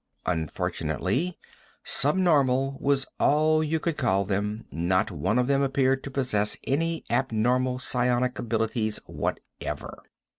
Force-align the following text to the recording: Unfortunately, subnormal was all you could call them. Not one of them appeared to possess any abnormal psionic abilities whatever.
Unfortunately, 0.25 1.37
subnormal 1.83 2.75
was 2.81 3.05
all 3.19 3.63
you 3.63 3.79
could 3.79 3.97
call 3.97 4.25
them. 4.25 4.65
Not 4.71 5.11
one 5.11 5.37
of 5.37 5.45
them 5.45 5.61
appeared 5.61 6.01
to 6.05 6.09
possess 6.09 6.57
any 6.63 7.03
abnormal 7.11 7.77
psionic 7.77 8.39
abilities 8.39 8.99
whatever. 9.05 10.01